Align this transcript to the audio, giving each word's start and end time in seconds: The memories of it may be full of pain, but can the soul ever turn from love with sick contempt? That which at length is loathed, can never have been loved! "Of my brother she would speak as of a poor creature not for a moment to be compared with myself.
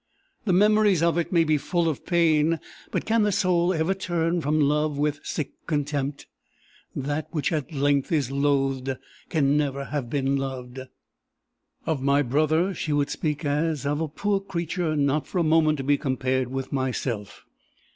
The 0.45 0.51
memories 0.51 1.03
of 1.03 1.19
it 1.19 1.31
may 1.31 1.43
be 1.43 1.59
full 1.59 1.87
of 1.87 2.07
pain, 2.07 2.59
but 2.89 3.05
can 3.05 3.21
the 3.21 3.31
soul 3.31 3.71
ever 3.71 3.93
turn 3.93 4.41
from 4.41 4.59
love 4.59 4.97
with 4.97 5.19
sick 5.23 5.51
contempt? 5.67 6.25
That 6.95 7.27
which 7.29 7.51
at 7.53 7.71
length 7.71 8.11
is 8.11 8.31
loathed, 8.31 8.95
can 9.29 9.57
never 9.57 9.85
have 9.85 10.09
been 10.09 10.37
loved! 10.37 10.79
"Of 11.85 12.01
my 12.01 12.23
brother 12.23 12.73
she 12.73 12.91
would 12.91 13.11
speak 13.11 13.45
as 13.45 13.85
of 13.85 14.01
a 14.01 14.07
poor 14.07 14.39
creature 14.39 14.95
not 14.95 15.27
for 15.27 15.37
a 15.37 15.43
moment 15.43 15.77
to 15.77 15.83
be 15.83 15.99
compared 15.99 16.47
with 16.47 16.71
myself. 16.73 17.43